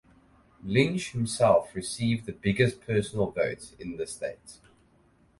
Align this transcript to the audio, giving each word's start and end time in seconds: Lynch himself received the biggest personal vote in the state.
Lynch 0.63 1.11
himself 1.11 1.75
received 1.75 2.25
the 2.25 2.31
biggest 2.31 2.81
personal 2.81 3.29
vote 3.29 3.75
in 3.77 3.97
the 3.97 4.07
state. 4.07 4.57